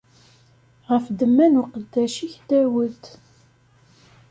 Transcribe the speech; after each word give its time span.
Ɣef 0.91 1.05
ddemma 1.09 1.47
n 1.47 1.59
uqeddac-ik 1.61 2.33
Dawed. 2.47 3.03